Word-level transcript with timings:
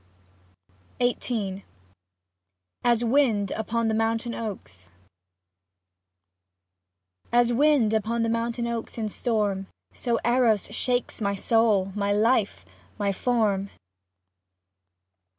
XVIII 0.99 1.63
AS 2.83 3.03
W^IND 3.03 3.51
UPON 3.55 3.87
THE 3.87 3.93
MOUNTAIN 3.93 4.33
OAKS 4.33 4.89
As 7.31 7.53
wind 7.53 7.93
upon 7.93 8.23
the 8.23 8.27
mountain 8.29 8.65
oaks 8.65 8.97
in 8.97 9.09
storm, 9.09 9.67
So 9.93 10.17
Eros 10.25 10.73
shakes 10.73 11.21
my 11.21 11.35
soul, 11.35 11.91
my 11.93 12.11
life, 12.11 12.65
my 12.97 13.11
form. 13.11 13.69